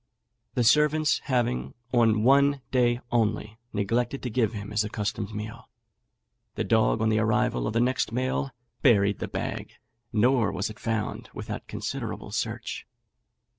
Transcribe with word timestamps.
The 0.55 0.63
servants 0.63 1.19
having, 1.25 1.75
on 1.93 2.23
one 2.23 2.61
day 2.71 3.01
only, 3.11 3.59
neglected 3.71 4.23
to 4.23 4.31
give 4.31 4.51
him 4.53 4.71
his 4.71 4.83
accustomed 4.83 5.31
meal, 5.31 5.69
the 6.55 6.63
dog 6.63 7.01
on 7.03 7.09
the 7.09 7.19
arrival 7.19 7.67
of 7.67 7.73
the 7.73 7.81
next 7.81 8.11
mail 8.11 8.49
buried 8.81 9.19
the 9.19 9.27
bag, 9.27 9.73
nor 10.11 10.51
was 10.51 10.71
it 10.71 10.79
found 10.79 11.29
without 11.35 11.67
considerable 11.67 12.31
search. 12.31 12.87